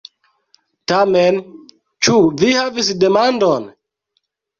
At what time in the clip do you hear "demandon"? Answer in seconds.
3.05-3.69